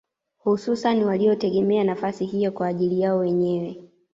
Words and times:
Hususani 0.37 1.05
waliotegemea 1.05 1.83
nafasi 1.83 2.25
hiyo 2.25 2.51
kwa 2.51 2.67
ajili 2.67 3.01
yao 3.01 3.17
wenyewe 3.17 3.81